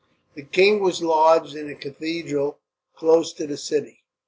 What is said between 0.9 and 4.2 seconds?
lodged in the cathedral close of the city.